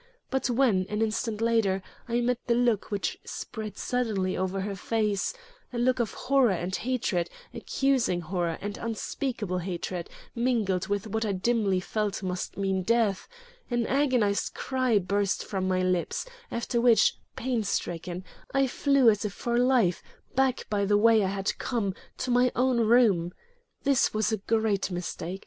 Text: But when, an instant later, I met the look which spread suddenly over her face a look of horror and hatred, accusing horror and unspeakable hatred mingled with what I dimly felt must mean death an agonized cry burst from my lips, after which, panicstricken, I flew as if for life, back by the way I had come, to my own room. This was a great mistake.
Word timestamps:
But 0.31 0.49
when, 0.49 0.87
an 0.89 0.99
instant 1.03 1.41
later, 1.41 1.83
I 2.09 2.21
met 2.21 2.39
the 2.47 2.55
look 2.55 2.89
which 2.89 3.19
spread 3.23 3.77
suddenly 3.77 4.35
over 4.35 4.61
her 4.61 4.73
face 4.75 5.31
a 5.71 5.77
look 5.77 5.99
of 5.99 6.15
horror 6.15 6.49
and 6.53 6.75
hatred, 6.75 7.29
accusing 7.53 8.21
horror 8.21 8.57
and 8.61 8.79
unspeakable 8.79 9.59
hatred 9.59 10.09
mingled 10.33 10.87
with 10.87 11.05
what 11.05 11.23
I 11.23 11.33
dimly 11.33 11.79
felt 11.79 12.23
must 12.23 12.57
mean 12.57 12.81
death 12.81 13.27
an 13.69 13.85
agonized 13.85 14.55
cry 14.55 14.97
burst 14.97 15.45
from 15.45 15.67
my 15.67 15.83
lips, 15.83 16.25
after 16.49 16.81
which, 16.81 17.15
panicstricken, 17.35 18.23
I 18.55 18.65
flew 18.65 19.07
as 19.07 19.23
if 19.23 19.33
for 19.33 19.59
life, 19.59 20.01
back 20.33 20.65
by 20.67 20.83
the 20.83 20.97
way 20.97 21.23
I 21.23 21.27
had 21.29 21.55
come, 21.59 21.93
to 22.17 22.31
my 22.31 22.51
own 22.55 22.79
room. 22.79 23.35
This 23.83 24.15
was 24.15 24.31
a 24.31 24.37
great 24.37 24.89
mistake. 24.89 25.39